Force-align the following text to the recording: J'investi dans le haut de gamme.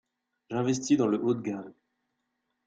J'investi 0.49 0.97
dans 0.97 1.05
le 1.05 1.23
haut 1.23 1.35
de 1.35 1.41
gamme. 1.43 1.73